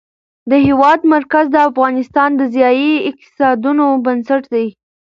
د 0.49 0.51
هېواد 0.67 0.99
مرکز 1.15 1.45
د 1.51 1.57
افغانستان 1.69 2.29
د 2.35 2.41
ځایي 2.55 2.91
اقتصادونو 3.09 3.85
بنسټ 4.05 4.43
دی. 4.53 4.67